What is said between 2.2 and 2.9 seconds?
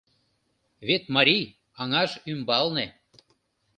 ӱмбалне